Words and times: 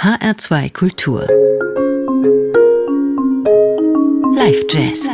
HR2 0.00 0.72
Kultur. 0.72 1.26
Live 4.32 4.64
Jazz. 4.70 5.10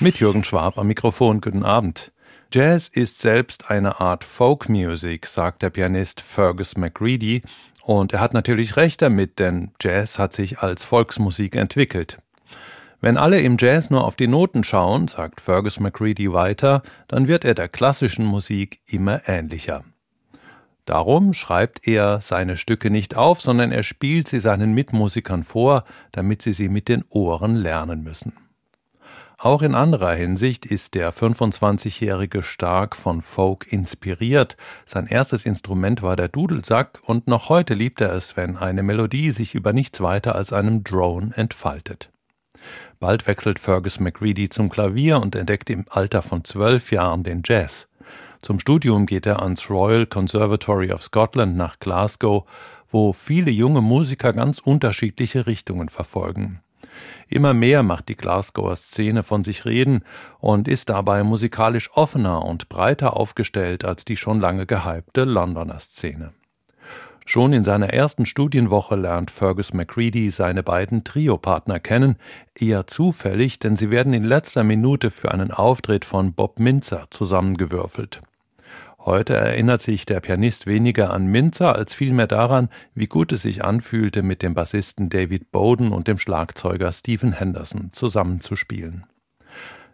Mit 0.00 0.20
Jürgen 0.20 0.44
Schwab 0.44 0.76
am 0.76 0.88
Mikrofon. 0.88 1.40
Guten 1.40 1.62
Abend. 1.62 2.12
Jazz 2.52 2.88
ist 2.88 3.20
selbst 3.20 3.70
eine 3.70 4.00
Art 4.02 4.24
Folk 4.24 4.68
Music, 4.68 5.26
sagt 5.26 5.62
der 5.62 5.70
Pianist 5.70 6.20
Fergus 6.20 6.76
McReady. 6.76 7.40
Und 7.82 8.12
er 8.12 8.20
hat 8.20 8.34
natürlich 8.34 8.76
recht 8.76 9.00
damit, 9.00 9.38
denn 9.38 9.70
Jazz 9.80 10.18
hat 10.18 10.34
sich 10.34 10.58
als 10.58 10.84
Volksmusik 10.84 11.56
entwickelt. 11.56 12.18
Wenn 13.00 13.16
alle 13.16 13.40
im 13.40 13.56
Jazz 13.58 13.88
nur 13.88 14.04
auf 14.04 14.16
die 14.16 14.28
Noten 14.28 14.62
schauen, 14.62 15.08
sagt 15.08 15.40
Fergus 15.40 15.80
McReady 15.80 16.34
weiter, 16.34 16.82
dann 17.08 17.28
wird 17.28 17.46
er 17.46 17.54
der 17.54 17.70
klassischen 17.70 18.26
Musik 18.26 18.80
immer 18.86 19.26
ähnlicher. 19.26 19.82
Darum 20.92 21.32
schreibt 21.32 21.88
er 21.88 22.20
seine 22.20 22.58
Stücke 22.58 22.90
nicht 22.90 23.16
auf, 23.16 23.40
sondern 23.40 23.72
er 23.72 23.82
spielt 23.82 24.28
sie 24.28 24.40
seinen 24.40 24.74
Mitmusikern 24.74 25.42
vor, 25.42 25.84
damit 26.12 26.42
sie 26.42 26.52
sie 26.52 26.68
mit 26.68 26.86
den 26.90 27.02
Ohren 27.08 27.56
lernen 27.56 28.02
müssen. 28.02 28.34
Auch 29.38 29.62
in 29.62 29.74
anderer 29.74 30.12
Hinsicht 30.12 30.66
ist 30.66 30.92
der 30.94 31.10
25-Jährige 31.10 32.42
stark 32.42 32.94
von 32.94 33.22
Folk 33.22 33.72
inspiriert. 33.72 34.58
Sein 34.84 35.06
erstes 35.06 35.46
Instrument 35.46 36.02
war 36.02 36.14
der 36.14 36.28
Dudelsack 36.28 37.00
und 37.06 37.26
noch 37.26 37.48
heute 37.48 37.72
liebt 37.72 38.02
er 38.02 38.12
es, 38.12 38.36
wenn 38.36 38.58
eine 38.58 38.82
Melodie 38.82 39.30
sich 39.30 39.54
über 39.54 39.72
nichts 39.72 40.02
weiter 40.02 40.34
als 40.34 40.52
einem 40.52 40.84
Drone 40.84 41.34
entfaltet. 41.34 42.10
Bald 43.00 43.26
wechselt 43.26 43.58
Fergus 43.58 43.98
McReady 43.98 44.50
zum 44.50 44.68
Klavier 44.68 45.22
und 45.22 45.34
entdeckt 45.36 45.70
im 45.70 45.86
Alter 45.88 46.20
von 46.20 46.44
zwölf 46.44 46.92
Jahren 46.92 47.24
den 47.24 47.40
Jazz. 47.46 47.88
Zum 48.42 48.58
Studium 48.58 49.06
geht 49.06 49.24
er 49.24 49.40
ans 49.40 49.70
Royal 49.70 50.04
Conservatory 50.04 50.92
of 50.92 51.00
Scotland 51.00 51.56
nach 51.56 51.78
Glasgow, 51.78 52.44
wo 52.90 53.12
viele 53.12 53.52
junge 53.52 53.80
Musiker 53.80 54.32
ganz 54.32 54.58
unterschiedliche 54.58 55.46
Richtungen 55.46 55.88
verfolgen. 55.88 56.60
Immer 57.28 57.54
mehr 57.54 57.84
macht 57.84 58.08
die 58.08 58.16
Glasgower 58.16 58.74
Szene 58.74 59.22
von 59.22 59.44
sich 59.44 59.64
reden 59.64 60.04
und 60.40 60.66
ist 60.66 60.90
dabei 60.90 61.22
musikalisch 61.22 61.90
offener 61.94 62.44
und 62.44 62.68
breiter 62.68 63.16
aufgestellt 63.16 63.84
als 63.84 64.04
die 64.04 64.16
schon 64.16 64.40
lange 64.40 64.66
gehypte 64.66 65.22
Londoner 65.22 65.78
Szene. 65.78 66.32
Schon 67.24 67.52
in 67.52 67.62
seiner 67.62 67.90
ersten 67.90 68.26
Studienwoche 68.26 68.96
lernt 68.96 69.30
Fergus 69.30 69.72
McCready 69.72 70.32
seine 70.32 70.64
beiden 70.64 71.04
Triopartner 71.04 71.78
kennen, 71.78 72.16
eher 72.58 72.88
zufällig, 72.88 73.60
denn 73.60 73.76
sie 73.76 73.90
werden 73.90 74.12
in 74.12 74.24
letzter 74.24 74.64
Minute 74.64 75.12
für 75.12 75.30
einen 75.30 75.52
Auftritt 75.52 76.04
von 76.04 76.32
Bob 76.32 76.58
Minzer 76.58 77.06
zusammengewürfelt. 77.10 78.20
Heute 79.04 79.34
erinnert 79.34 79.82
sich 79.82 80.06
der 80.06 80.20
Pianist 80.20 80.68
weniger 80.68 81.12
an 81.12 81.26
Minzer 81.26 81.74
als 81.74 81.92
vielmehr 81.92 82.28
daran, 82.28 82.68
wie 82.94 83.08
gut 83.08 83.32
es 83.32 83.42
sich 83.42 83.64
anfühlte, 83.64 84.22
mit 84.22 84.42
dem 84.42 84.54
Bassisten 84.54 85.10
David 85.10 85.50
Bowden 85.50 85.90
und 85.90 86.06
dem 86.06 86.18
Schlagzeuger 86.18 86.92
Stephen 86.92 87.32
Henderson 87.32 87.92
zusammenzuspielen. 87.92 89.04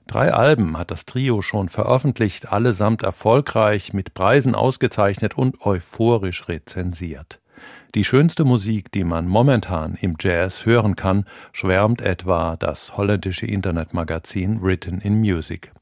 Drei 0.07 0.35
Alben 0.35 0.77
hat 0.77 0.91
das 0.91 1.07
Trio 1.07 1.41
schon 1.41 1.71
veröffentlicht, 1.71 2.53
allesamt 2.53 3.03
erfolgreich, 3.03 3.95
mit 3.95 4.13
Preisen 4.13 4.55
ausgezeichnet 4.55 5.39
und 5.39 5.63
euphorisch 5.63 6.47
rezensiert. 6.47 7.41
Die 7.95 8.05
schönste 8.05 8.45
Musik, 8.45 8.93
die 8.93 9.05
man 9.05 9.27
momentan 9.27 9.95
im 9.95 10.17
Jazz 10.21 10.67
hören 10.67 10.97
kann, 10.97 11.25
schwärmt 11.53 12.03
etwa 12.03 12.57
das 12.57 12.99
holländische 12.99 13.47
Internetmagazin 13.47 14.63
Written 14.63 15.01
in 15.01 15.19
Music. 15.19 15.73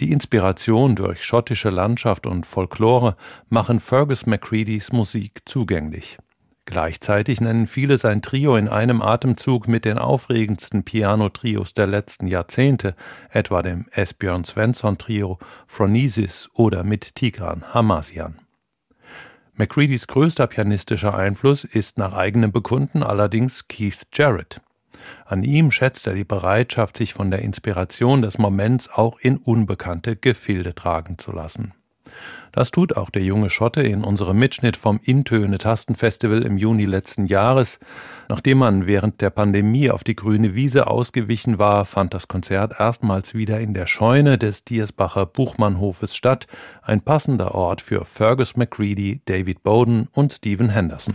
Die 0.00 0.12
Inspiration 0.12 0.96
durch 0.96 1.24
schottische 1.24 1.70
Landschaft 1.70 2.26
und 2.26 2.46
Folklore 2.46 3.16
machen 3.48 3.80
Fergus 3.80 4.26
McCreadys 4.26 4.92
Musik 4.92 5.42
zugänglich. 5.44 6.18
Gleichzeitig 6.64 7.40
nennen 7.40 7.66
viele 7.66 7.96
sein 7.96 8.20
Trio 8.20 8.54
in 8.56 8.68
einem 8.68 9.00
Atemzug 9.00 9.68
mit 9.68 9.86
den 9.86 9.96
aufregendsten 9.96 10.84
Piano-Trios 10.84 11.72
der 11.72 11.86
letzten 11.86 12.26
Jahrzehnte, 12.26 12.94
etwa 13.30 13.62
dem 13.62 13.86
Esbjörn 13.90 14.44
Svensson 14.44 14.98
Trio, 14.98 15.38
Phronesis 15.66 16.50
oder 16.52 16.84
mit 16.84 17.14
Tigran 17.14 17.72
Hamasian. 17.72 18.38
McCreadys 19.54 20.08
größter 20.08 20.46
pianistischer 20.46 21.14
Einfluss 21.14 21.64
ist 21.64 21.96
nach 21.96 22.12
eigenem 22.12 22.52
Bekunden 22.52 23.02
allerdings 23.02 23.66
Keith 23.66 24.06
Jarrett. 24.12 24.60
An 25.24 25.42
ihm 25.42 25.70
schätzt 25.70 26.06
er 26.06 26.14
die 26.14 26.24
Bereitschaft, 26.24 26.96
sich 26.96 27.14
von 27.14 27.30
der 27.30 27.42
Inspiration 27.42 28.22
des 28.22 28.38
Moments 28.38 28.90
auch 28.90 29.18
in 29.20 29.36
unbekannte 29.36 30.16
Gefilde 30.16 30.74
tragen 30.74 31.18
zu 31.18 31.32
lassen. 31.32 31.74
Das 32.52 32.70
tut 32.70 32.96
auch 32.96 33.10
der 33.10 33.22
junge 33.22 33.50
Schotte 33.50 33.82
in 33.82 34.02
unserem 34.04 34.38
Mitschnitt 34.38 34.76
vom 34.76 34.98
Intöne 35.02 35.58
Tastenfestival 35.58 36.42
im 36.42 36.56
Juni 36.56 36.86
letzten 36.86 37.26
Jahres. 37.26 37.78
Nachdem 38.28 38.58
man 38.58 38.86
während 38.86 39.20
der 39.20 39.30
Pandemie 39.30 39.90
auf 39.90 40.02
die 40.02 40.16
grüne 40.16 40.54
Wiese 40.54 40.86
ausgewichen 40.86 41.58
war, 41.58 41.84
fand 41.84 42.14
das 42.14 42.26
Konzert 42.28 42.74
erstmals 42.78 43.34
wieder 43.34 43.60
in 43.60 43.74
der 43.74 43.86
Scheune 43.86 44.38
des 44.38 44.64
Diersbacher 44.64 45.26
Buchmannhofes 45.26 46.16
statt, 46.16 46.46
ein 46.82 47.00
passender 47.00 47.54
Ort 47.54 47.80
für 47.80 48.04
Fergus 48.04 48.56
McCready, 48.56 49.20
David 49.26 49.62
Bowden 49.62 50.08
und 50.12 50.32
Stephen 50.32 50.70
Henderson. 50.70 51.14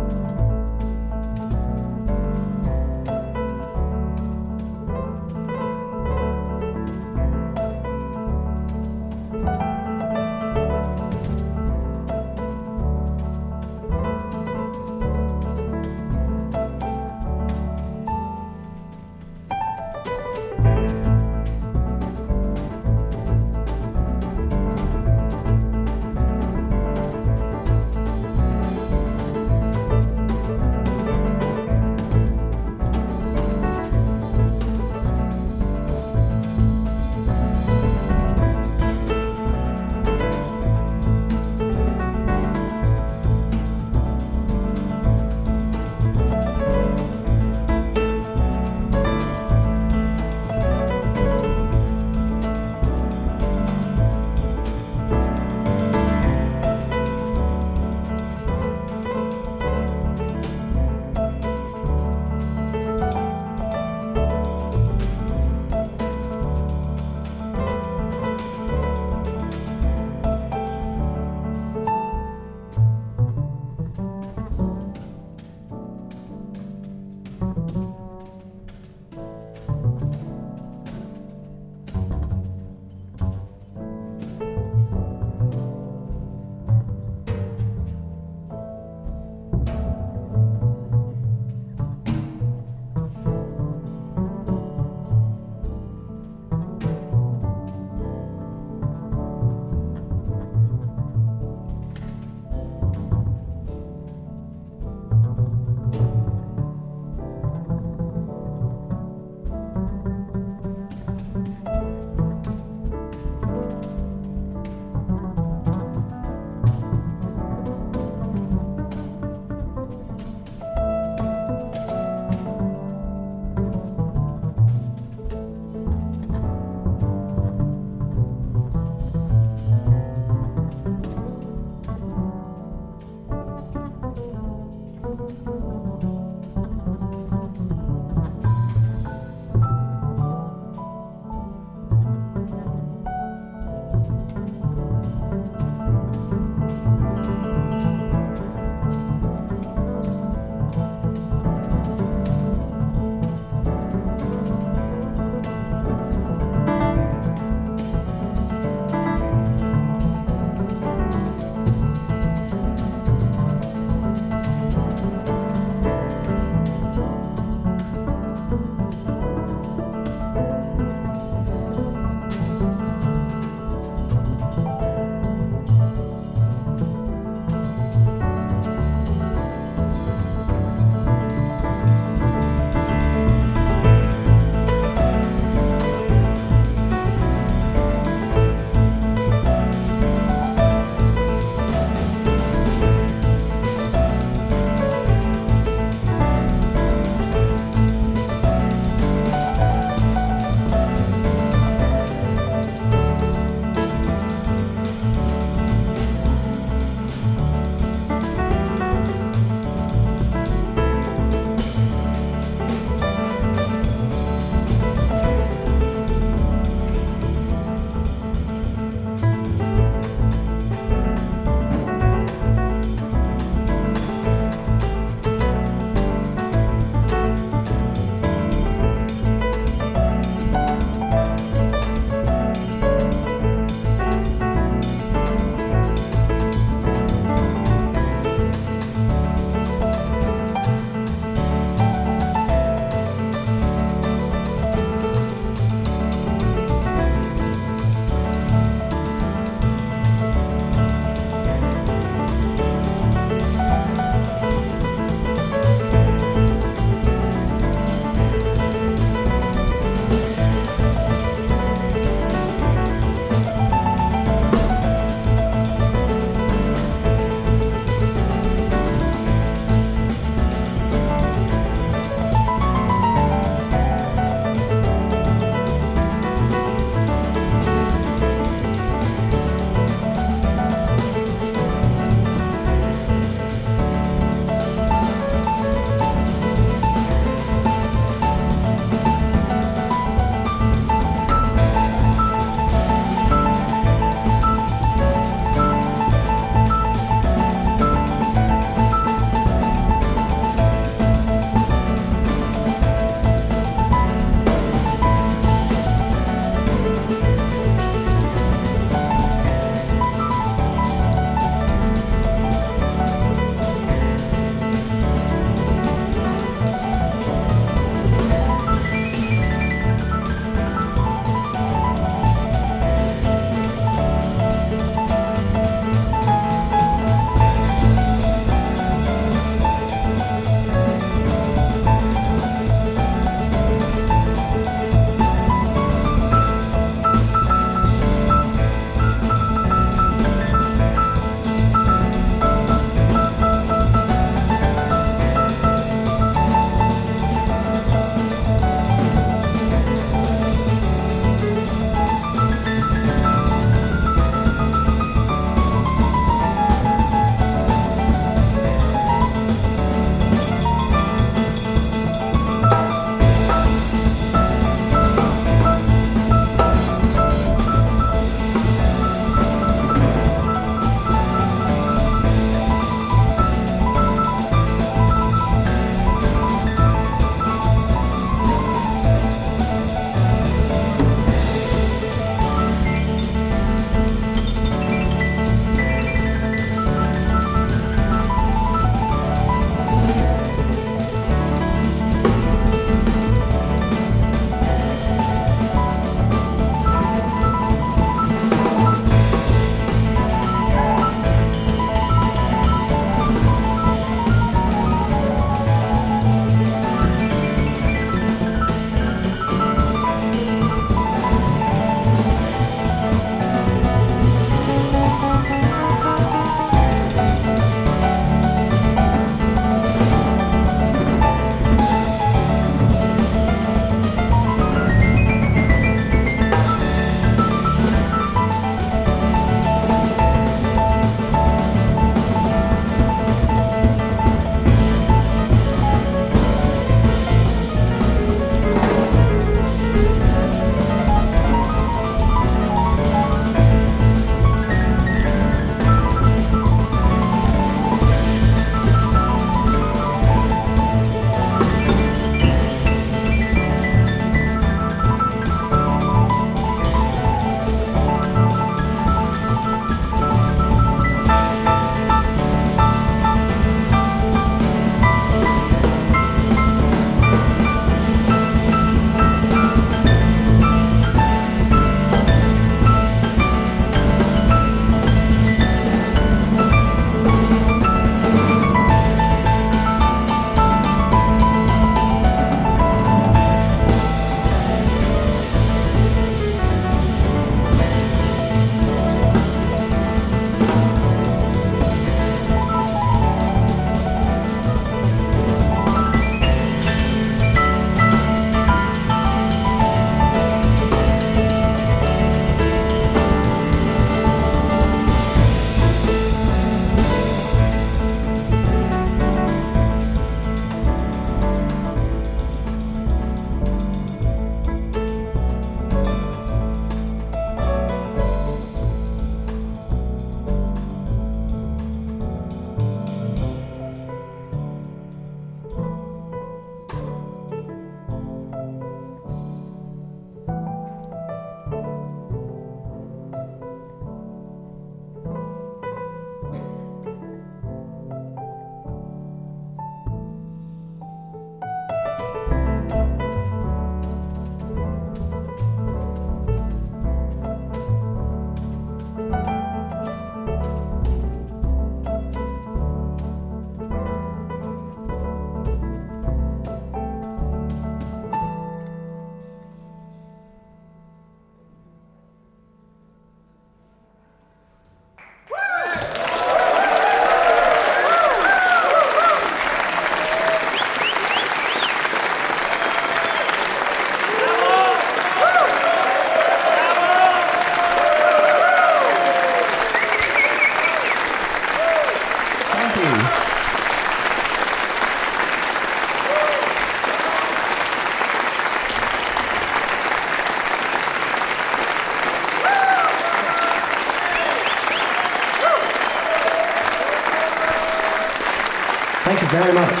Very 599.52 599.74
much. 599.74 600.00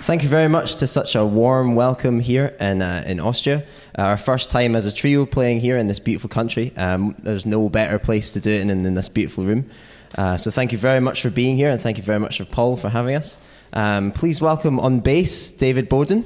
Thank 0.00 0.24
you 0.24 0.28
very 0.28 0.48
much 0.48 0.76
to 0.78 0.88
such 0.88 1.14
a 1.14 1.24
warm 1.24 1.76
welcome 1.76 2.18
here 2.18 2.56
in, 2.58 2.82
uh, 2.82 3.04
in 3.06 3.20
Austria. 3.20 3.62
Uh, 3.96 4.02
our 4.02 4.16
first 4.16 4.50
time 4.50 4.74
as 4.74 4.84
a 4.84 4.92
trio 4.92 5.24
playing 5.24 5.60
here 5.60 5.76
in 5.76 5.86
this 5.86 6.00
beautiful 6.00 6.28
country. 6.28 6.72
Um, 6.76 7.14
there's 7.20 7.46
no 7.46 7.68
better 7.68 8.00
place 8.00 8.32
to 8.32 8.40
do 8.40 8.50
it 8.50 8.66
than 8.66 8.84
in 8.84 8.94
this 8.94 9.08
beautiful 9.08 9.44
room. 9.44 9.70
Uh, 10.18 10.36
so 10.36 10.50
thank 10.50 10.72
you 10.72 10.78
very 10.78 11.00
much 11.00 11.22
for 11.22 11.30
being 11.30 11.56
here, 11.56 11.70
and 11.70 11.80
thank 11.80 11.98
you 11.98 12.02
very 12.02 12.18
much 12.18 12.38
for 12.38 12.44
Paul 12.44 12.76
for 12.76 12.88
having 12.88 13.14
us. 13.14 13.38
Um, 13.74 14.12
please 14.12 14.40
welcome 14.40 14.78
on 14.78 15.00
bass 15.00 15.50
David 15.50 15.88
Bowden. 15.88 16.24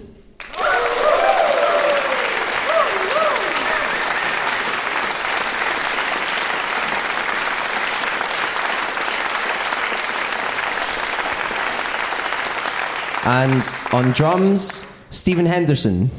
And 13.25 13.65
on 13.93 14.13
drums, 14.13 14.87
Stephen 15.11 15.47
Henderson. 15.47 16.11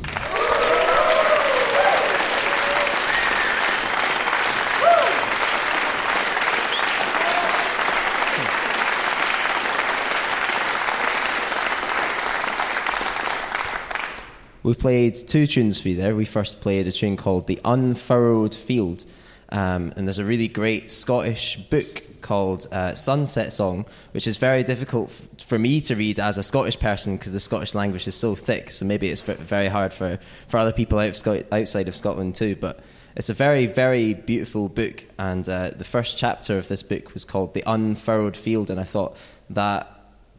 We 14.68 14.74
played 14.74 15.16
two 15.16 15.48
tunes 15.48 15.80
for 15.80 15.88
you 15.88 15.96
there. 15.96 16.14
We 16.14 16.26
first 16.26 16.60
played 16.60 16.88
a 16.88 16.92
tune 16.92 17.16
called 17.16 17.48
The 17.48 17.58
Unfurrowed 17.64 18.54
Field. 18.54 19.06
Um, 19.48 19.94
and 19.96 20.06
there's 20.06 20.20
a 20.20 20.26
really 20.26 20.50
great 20.50 20.92
Scottish 20.92 21.56
book 21.70 22.04
called 22.20 22.68
uh, 22.74 22.94
Sunset 22.94 23.54
Song, 23.54 23.86
which 24.12 24.28
is 24.28 24.36
very 24.36 24.66
difficult 24.66 25.08
f- 25.08 25.46
for 25.46 25.58
me 25.58 25.80
to 25.80 25.96
read 25.96 26.20
as 26.20 26.38
a 26.38 26.44
Scottish 26.44 26.78
person 26.78 27.16
because 27.16 27.32
the 27.32 27.40
Scottish 27.40 27.76
language 27.76 28.10
is 28.10 28.16
so 28.16 28.36
thick. 28.36 28.70
So 28.70 28.84
maybe 28.84 29.08
it's 29.08 29.22
very 29.22 29.70
hard 29.70 29.94
for, 29.94 30.20
for 30.50 30.58
other 30.58 30.74
people 30.74 31.00
out 31.00 31.08
of 31.08 31.16
Sc- 31.16 31.48
outside 31.50 31.88
of 31.88 31.96
Scotland 31.96 32.36
too. 32.36 32.58
But 32.58 32.82
it's 33.16 33.30
a 33.30 33.34
very, 33.34 33.68
very 33.68 34.16
beautiful 34.16 34.68
book. 34.68 35.06
And 35.18 35.48
uh, 35.48 35.72
the 35.78 35.86
first 35.86 36.18
chapter 36.18 36.58
of 36.58 36.68
this 36.68 36.84
book 36.84 37.14
was 37.14 37.24
called 37.24 37.54
The 37.54 37.64
Unfurrowed 37.66 38.36
Field. 38.36 38.70
And 38.70 38.82
I 38.82 38.84
thought 38.84 39.16
that 39.50 39.88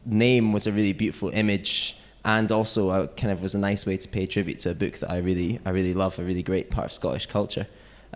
name 0.04 0.52
was 0.52 0.66
a 0.66 0.72
really 0.72 0.92
beautiful 0.92 1.30
image 1.30 1.97
and 2.24 2.50
also 2.52 2.90
uh, 2.90 3.06
kind 3.08 3.32
of 3.32 3.42
was 3.42 3.54
a 3.54 3.58
nice 3.58 3.86
way 3.86 3.96
to 3.96 4.08
pay 4.08 4.26
tribute 4.26 4.58
to 4.60 4.70
a 4.70 4.74
book 4.74 4.94
that 4.98 5.10
I 5.10 5.18
really, 5.18 5.60
I 5.64 5.70
really 5.70 5.94
love, 5.94 6.18
a 6.18 6.24
really 6.24 6.42
great 6.42 6.70
part 6.70 6.86
of 6.86 6.92
Scottish 6.92 7.26
culture. 7.26 7.66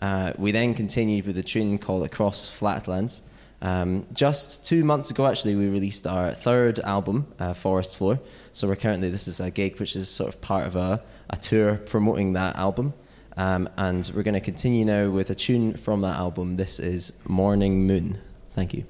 Uh, 0.00 0.32
we 0.38 0.52
then 0.52 0.74
continued 0.74 1.26
with 1.26 1.38
a 1.38 1.42
tune 1.42 1.78
called 1.78 2.04
Across 2.04 2.48
Flatlands. 2.48 3.22
Um, 3.60 4.06
just 4.12 4.66
two 4.66 4.84
months 4.84 5.10
ago, 5.10 5.26
actually, 5.26 5.54
we 5.54 5.68
released 5.68 6.06
our 6.06 6.32
third 6.32 6.80
album, 6.80 7.26
uh, 7.38 7.54
Forest 7.54 7.96
Floor. 7.96 8.18
So 8.50 8.66
we're 8.66 8.76
currently, 8.76 9.08
this 9.08 9.28
is 9.28 9.38
a 9.38 9.50
gig 9.50 9.78
which 9.78 9.94
is 9.94 10.08
sort 10.08 10.34
of 10.34 10.40
part 10.40 10.66
of 10.66 10.74
a, 10.74 11.02
a 11.30 11.36
tour 11.36 11.76
promoting 11.76 12.32
that 12.32 12.56
album. 12.56 12.94
Um, 13.36 13.68
and 13.76 14.10
we're 14.14 14.24
going 14.24 14.34
to 14.34 14.40
continue 14.40 14.84
now 14.84 15.10
with 15.10 15.30
a 15.30 15.34
tune 15.34 15.74
from 15.74 16.00
that 16.02 16.16
album. 16.16 16.56
This 16.56 16.78
is 16.80 17.18
Morning 17.26 17.86
Moon. 17.86 18.18
Thank 18.54 18.74
you. 18.74 18.84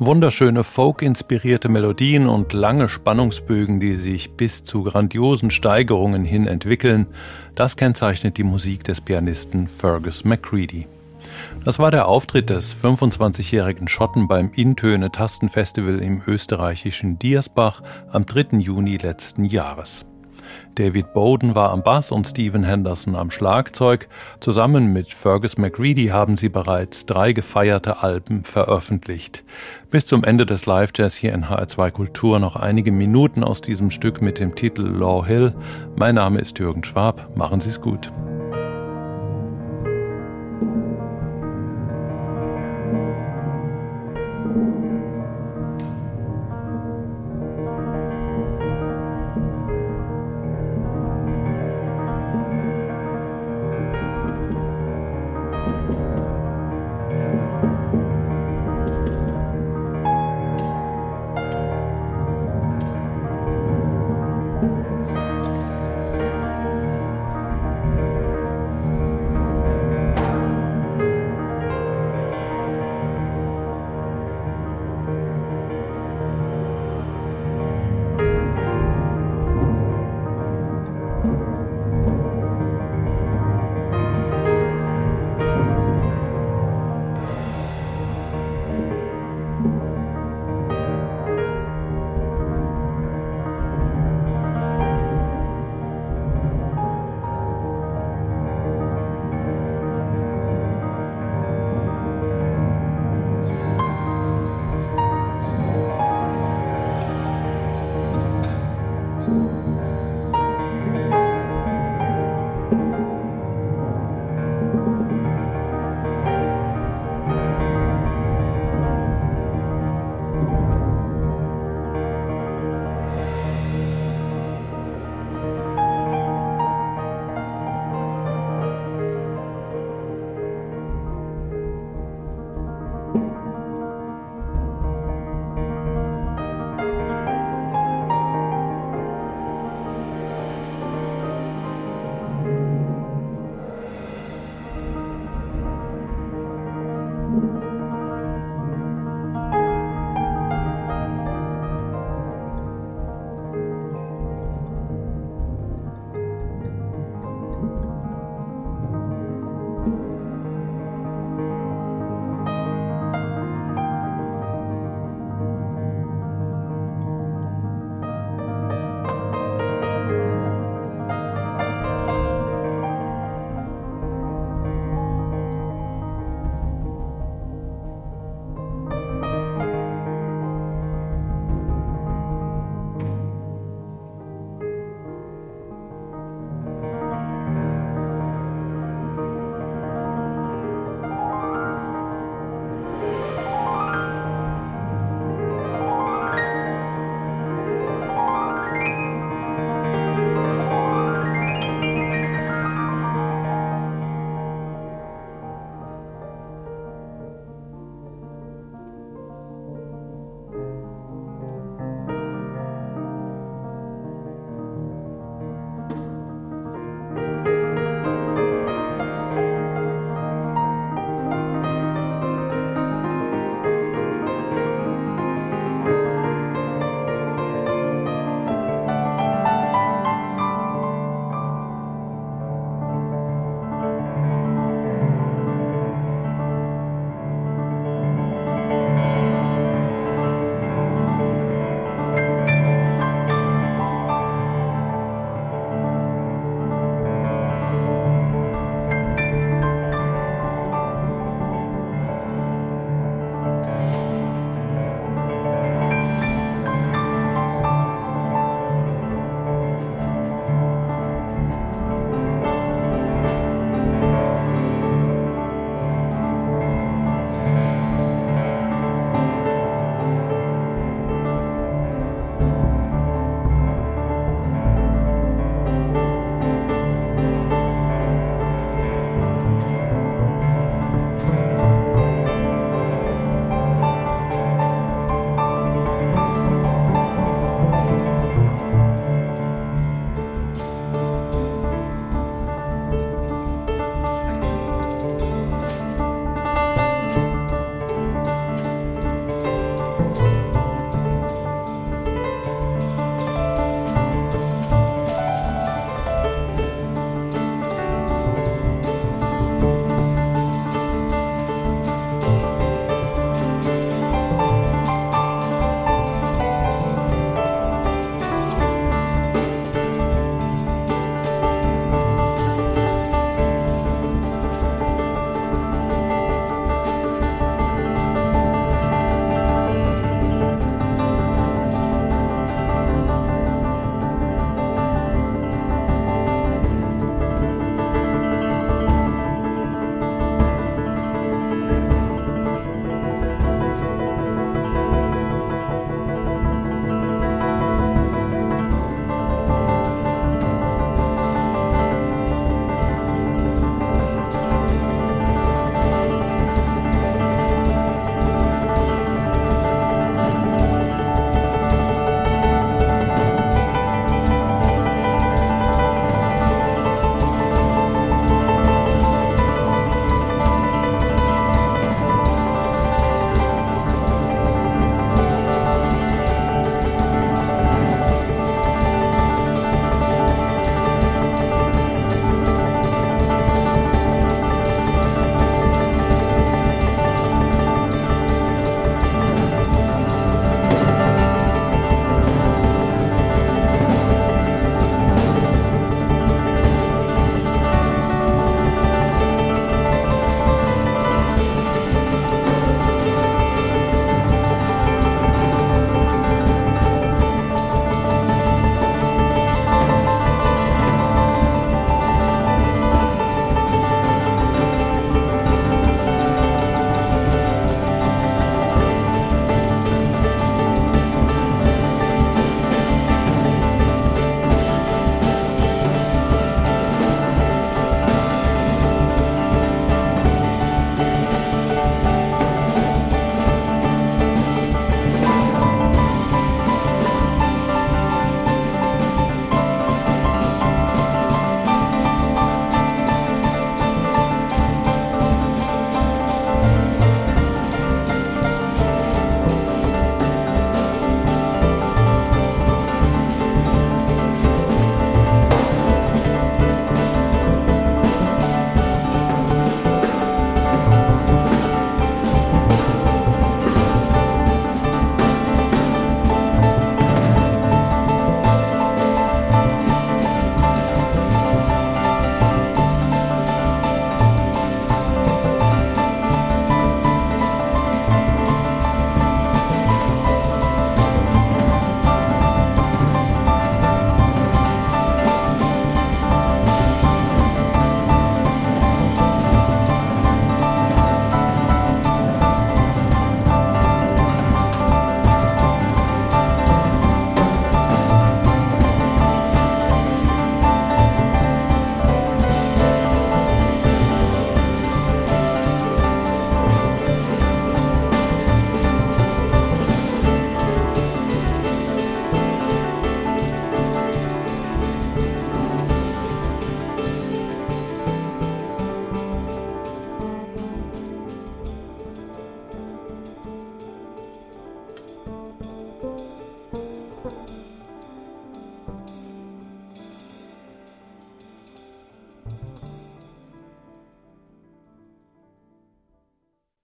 Wunderschöne 0.00 0.62
Folk-inspirierte 0.62 1.68
Melodien 1.68 2.28
und 2.28 2.52
lange 2.52 2.88
Spannungsbögen, 2.88 3.80
die 3.80 3.96
sich 3.96 4.30
bis 4.30 4.62
zu 4.62 4.84
grandiosen 4.84 5.50
Steigerungen 5.50 6.24
hin 6.24 6.46
entwickeln, 6.46 7.08
das 7.56 7.76
kennzeichnet 7.76 8.36
die 8.36 8.44
Musik 8.44 8.84
des 8.84 9.00
Pianisten 9.00 9.66
Fergus 9.66 10.24
McCready. 10.24 10.86
Das 11.64 11.80
war 11.80 11.90
der 11.90 12.06
Auftritt 12.06 12.48
des 12.48 12.76
25-jährigen 12.76 13.88
Schotten 13.88 14.28
beim 14.28 14.52
Intöne 14.54 15.10
Tastenfestival 15.10 15.98
im 15.98 16.22
österreichischen 16.24 17.18
Diersbach 17.18 17.82
am 18.12 18.24
3. 18.24 18.58
Juni 18.58 18.98
letzten 18.98 19.44
Jahres. 19.44 20.06
David 20.74 21.12
Bowden 21.12 21.54
war 21.54 21.70
am 21.70 21.82
Bass 21.82 22.12
und 22.12 22.26
Stephen 22.26 22.64
Henderson 22.64 23.16
am 23.16 23.30
Schlagzeug. 23.30 24.08
Zusammen 24.40 24.92
mit 24.92 25.12
Fergus 25.12 25.58
McReady 25.58 26.06
haben 26.06 26.36
sie 26.36 26.48
bereits 26.48 27.06
drei 27.06 27.32
gefeierte 27.32 28.02
Alben 28.02 28.44
veröffentlicht. 28.44 29.44
Bis 29.90 30.06
zum 30.06 30.24
Ende 30.24 30.46
des 30.46 30.66
Live-Jazz 30.66 31.16
hier 31.16 31.32
in 31.32 31.46
HR2 31.46 31.90
Kultur 31.90 32.38
noch 32.38 32.56
einige 32.56 32.92
Minuten 32.92 33.42
aus 33.42 33.60
diesem 33.60 33.90
Stück 33.90 34.22
mit 34.22 34.38
dem 34.38 34.54
Titel 34.54 34.82
Law 34.82 35.26
Hill. 35.26 35.54
Mein 35.96 36.14
Name 36.14 36.38
ist 36.38 36.58
Jürgen 36.58 36.84
Schwab. 36.84 37.36
Machen 37.36 37.60
Sie 37.60 37.70
es 37.70 37.80
gut. 37.80 38.12